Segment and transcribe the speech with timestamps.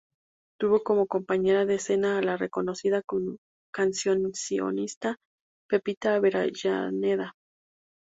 [0.59, 3.03] Tuvo como compañera de escena a la reconocida
[3.71, 5.15] cancionista
[5.69, 7.33] Pepita Avellaneda.